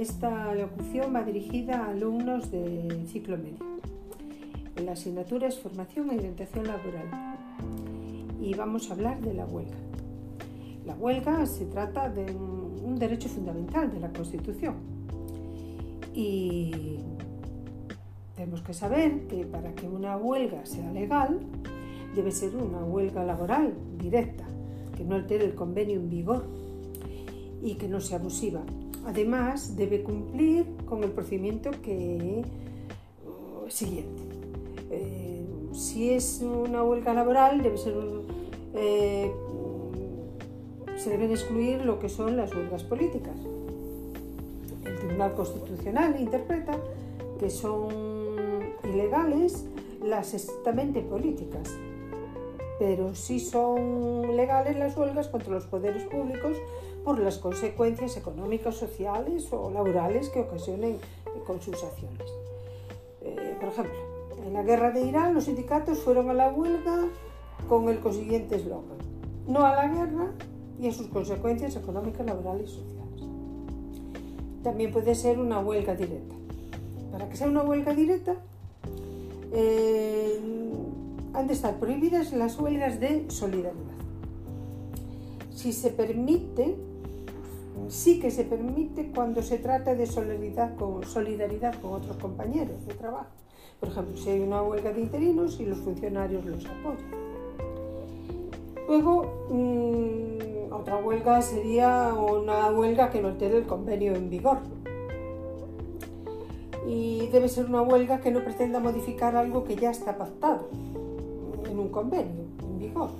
esta 0.00 0.54
locución 0.54 1.14
va 1.14 1.22
dirigida 1.22 1.84
a 1.84 1.90
alumnos 1.90 2.50
de 2.50 3.04
ciclo 3.06 3.36
medio. 3.36 3.58
La 4.82 4.92
asignatura 4.92 5.46
es 5.46 5.58
Formación 5.58 6.10
e 6.10 6.16
Orientación 6.16 6.66
Laboral 6.66 7.04
y 8.40 8.54
vamos 8.54 8.88
a 8.90 8.94
hablar 8.94 9.20
de 9.20 9.34
la 9.34 9.44
huelga. 9.44 9.76
La 10.86 10.94
huelga 10.94 11.44
se 11.44 11.66
trata 11.66 12.08
de 12.08 12.34
un 12.34 12.96
derecho 12.98 13.28
fundamental 13.28 13.92
de 13.92 14.00
la 14.00 14.10
Constitución 14.10 14.76
y 16.14 16.96
tenemos 18.36 18.62
que 18.62 18.72
saber 18.72 19.26
que 19.26 19.44
para 19.44 19.74
que 19.74 19.86
una 19.86 20.16
huelga 20.16 20.64
sea 20.64 20.90
legal 20.92 21.40
debe 22.16 22.30
ser 22.30 22.56
una 22.56 22.82
huelga 22.82 23.22
laboral 23.22 23.74
directa, 23.98 24.46
que 24.96 25.04
no 25.04 25.14
altere 25.14 25.44
el 25.44 25.54
convenio 25.54 26.00
en 26.00 26.08
vigor 26.08 26.46
y 27.62 27.74
que 27.74 27.86
no 27.86 28.00
sea 28.00 28.16
abusiva. 28.16 28.62
Además, 29.06 29.76
debe 29.76 30.02
cumplir 30.02 30.66
con 30.86 31.02
el 31.04 31.10
procedimiento 31.10 31.70
que 31.82 32.42
uh, 33.24 33.70
siguiente. 33.70 34.22
Eh, 34.90 35.44
si 35.72 36.10
es 36.10 36.42
una 36.42 36.82
huelga 36.82 37.14
laboral, 37.14 37.62
debe 37.62 37.78
ser 37.78 37.94
eh, 38.74 39.32
se 40.96 41.10
deben 41.10 41.30
excluir 41.30 41.84
lo 41.84 41.98
que 41.98 42.08
son 42.08 42.36
las 42.36 42.54
huelgas 42.54 42.84
políticas. 42.84 43.34
El 44.84 44.96
Tribunal 44.98 45.34
Constitucional 45.34 46.20
interpreta 46.20 46.78
que 47.38 47.48
son 47.48 47.88
ilegales 48.84 49.64
las 50.04 50.34
estrictamente 50.34 51.00
políticas, 51.00 51.70
pero 52.80 53.14
sí 53.14 53.40
son 53.40 54.34
legales 54.38 54.74
las 54.78 54.96
huelgas 54.96 55.28
contra 55.28 55.52
los 55.52 55.66
poderes 55.66 56.02
públicos 56.04 56.56
por 57.04 57.18
las 57.18 57.36
consecuencias 57.36 58.16
económicas, 58.16 58.74
sociales 58.74 59.52
o 59.52 59.70
laborales 59.70 60.30
que 60.30 60.40
ocasionen 60.40 60.96
con 61.46 61.60
sus 61.60 61.84
acciones. 61.84 62.26
Eh, 63.20 63.54
por 63.60 63.68
ejemplo, 63.68 63.92
en 64.46 64.54
la 64.54 64.62
guerra 64.62 64.92
de 64.92 65.02
Irán 65.02 65.34
los 65.34 65.44
sindicatos 65.44 65.98
fueron 65.98 66.30
a 66.30 66.32
la 66.32 66.48
huelga 66.48 67.04
con 67.68 67.90
el 67.90 68.00
consiguiente 68.00 68.56
eslogan, 68.56 68.96
no 69.46 69.66
a 69.66 69.76
la 69.76 69.86
guerra 69.86 70.32
y 70.80 70.88
a 70.88 70.92
sus 70.92 71.08
consecuencias 71.08 71.76
económicas, 71.76 72.24
laborales 72.24 72.70
y 72.70 72.74
sociales. 72.76 73.24
También 74.62 74.90
puede 74.90 75.14
ser 75.14 75.38
una 75.38 75.60
huelga 75.60 75.94
directa. 75.94 76.34
Para 77.12 77.28
que 77.28 77.36
sea 77.36 77.46
una 77.46 77.60
huelga 77.60 77.92
directa, 77.92 78.36
eh, 79.52 80.59
han 81.34 81.46
de 81.46 81.52
estar 81.54 81.78
prohibidas 81.78 82.32
las 82.32 82.58
huelgas 82.58 83.00
de 83.00 83.30
solidaridad. 83.30 83.74
Si 85.54 85.72
se 85.72 85.90
permite, 85.90 86.76
sí 87.88 88.20
que 88.20 88.30
se 88.30 88.44
permite 88.44 89.10
cuando 89.14 89.42
se 89.42 89.58
trata 89.58 89.94
de 89.94 90.06
solidaridad 90.06 90.74
con, 90.78 91.92
otros 91.92 92.16
compañeros 92.16 92.86
de 92.86 92.94
trabajo. 92.94 93.30
Por 93.78 93.90
ejemplo, 93.90 94.16
si 94.16 94.30
hay 94.30 94.40
una 94.40 94.62
huelga 94.62 94.92
de 94.92 95.00
interinos 95.00 95.58
y 95.60 95.66
los 95.66 95.78
funcionarios 95.78 96.44
los 96.44 96.66
apoyan. 96.66 97.20
Luego, 98.88 99.46
mmm, 99.50 100.72
otra 100.72 100.96
huelga 100.96 101.40
sería 101.42 102.12
una 102.14 102.70
huelga 102.70 103.10
que 103.10 103.22
no 103.22 103.28
altere 103.28 103.58
el 103.58 103.66
convenio 103.66 104.14
en 104.14 104.30
vigor. 104.30 104.58
Y 106.86 107.28
debe 107.28 107.48
ser 107.48 107.66
una 107.66 107.82
huelga 107.82 108.20
que 108.20 108.30
no 108.30 108.42
pretenda 108.42 108.80
modificar 108.80 109.36
algo 109.36 109.64
que 109.64 109.76
ya 109.76 109.90
está 109.90 110.16
pactado 110.16 110.68
en 111.68 111.78
un 111.78 111.88
convenio 111.88 112.44
en 112.62 112.78
vigor. 112.78 113.10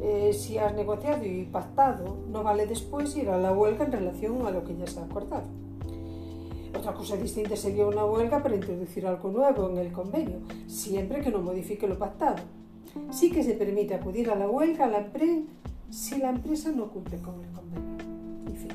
Eh, 0.00 0.32
si 0.32 0.58
has 0.58 0.74
negociado 0.74 1.24
y 1.24 1.44
pactado, 1.44 2.16
no 2.28 2.42
vale 2.42 2.66
después 2.66 3.16
ir 3.16 3.30
a 3.30 3.38
la 3.38 3.52
huelga 3.52 3.84
en 3.84 3.92
relación 3.92 4.44
a 4.46 4.50
lo 4.50 4.64
que 4.64 4.76
ya 4.76 4.84
se 4.86 4.98
ha 4.98 5.04
acordado. 5.04 5.44
Otra 6.76 6.92
cosa 6.94 7.16
distinta 7.16 7.54
sería 7.54 7.86
una 7.86 8.04
huelga 8.04 8.42
para 8.42 8.56
introducir 8.56 9.06
algo 9.06 9.30
nuevo 9.30 9.70
en 9.70 9.78
el 9.78 9.92
convenio, 9.92 10.38
siempre 10.66 11.20
que 11.20 11.30
no 11.30 11.38
modifique 11.38 11.86
lo 11.86 11.96
pactado. 11.98 12.42
Sí 13.10 13.30
que 13.30 13.44
se 13.44 13.54
permite 13.54 13.94
acudir 13.94 14.28
a 14.30 14.34
la 14.34 14.48
huelga 14.48 14.86
a 14.86 14.88
la 14.88 15.06
si 15.90 16.18
la 16.18 16.30
empresa 16.30 16.72
no 16.72 16.88
cumple 16.88 17.18
con 17.18 17.34
el 17.40 17.50
convenio. 17.52 17.92
En 18.46 18.56
fin. 18.56 18.70